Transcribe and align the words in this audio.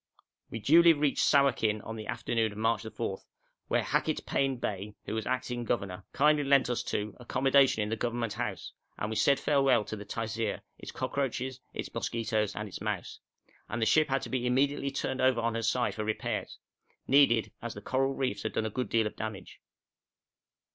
We 0.49 0.57
duly 0.57 0.93
reached 0.93 1.23
Sawakin 1.23 1.87
in 1.87 1.95
the 1.95 2.07
afternoon 2.07 2.53
of 2.53 2.57
March 2.57 2.83
4, 2.91 3.21
where 3.67 3.83
Hackett 3.83 4.25
Pain 4.25 4.57
Bey, 4.57 4.95
who 5.05 5.13
was 5.13 5.27
acting 5.27 5.63
governor, 5.63 6.03
kindly 6.11 6.43
lent 6.43 6.71
us 6.71 6.81
two 6.81 7.15
accommodation 7.19 7.83
in 7.83 7.89
the 7.89 7.95
Government 7.95 8.33
House, 8.33 8.73
and 8.97 9.11
we 9.11 9.15
said 9.15 9.39
farewell 9.39 9.85
to 9.85 9.95
the 9.95 10.03
Taisir, 10.03 10.61
its 10.79 10.91
cockroaches, 10.91 11.59
its 11.75 11.93
mosquitoes, 11.93 12.55
and 12.55 12.67
its 12.67 12.81
mouse; 12.81 13.19
and 13.69 13.79
the 13.79 13.85
ship 13.85 14.09
had 14.09 14.25
immediately 14.25 14.89
to 14.89 14.91
be 14.91 15.01
turned 15.09 15.21
over 15.21 15.39
on 15.39 15.53
her 15.53 15.61
side 15.61 15.93
for 15.93 16.03
repairs 16.03 16.57
needed, 17.05 17.51
as 17.61 17.75
the 17.75 17.79
coral 17.83 18.15
reefs 18.15 18.41
had 18.41 18.53
done 18.53 18.65
a 18.65 18.71
good 18.71 18.89
deal 18.89 19.05
of 19.05 19.15
damage. 19.15 19.59